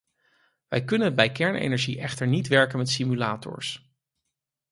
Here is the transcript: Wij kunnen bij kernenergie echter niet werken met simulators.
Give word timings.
Wij 0.67 0.83
kunnen 0.85 1.15
bij 1.15 1.31
kernenergie 1.31 1.99
echter 1.99 2.27
niet 2.27 2.47
werken 2.47 2.77
met 2.77 2.89
simulators. 2.89 3.91